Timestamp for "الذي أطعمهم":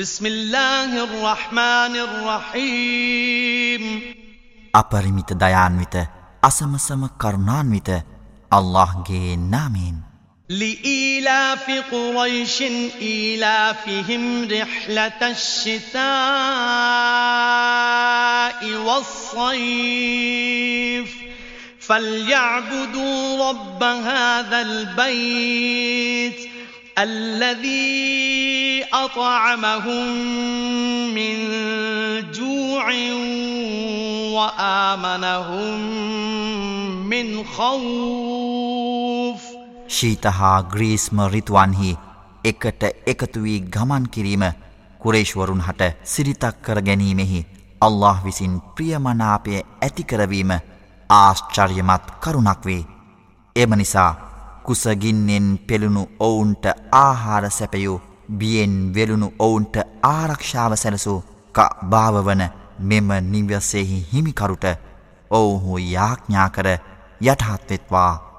26.98-30.06